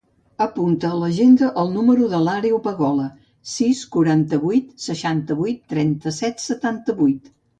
[0.43, 3.05] Apunta a l'agenda el número de l'Àreu Pagola:
[3.51, 7.33] sis, quaranta-vuit, seixanta-vuit, trenta-set, setanta-vuit.